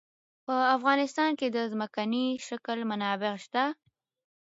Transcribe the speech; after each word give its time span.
په 0.45 0.55
افغانستان 0.77 1.31
کې 1.39 1.47
د 1.49 1.57
ځمکنی 1.71 2.25
شکل 2.47 2.77
منابع 2.89 3.33
شته. 3.43 3.63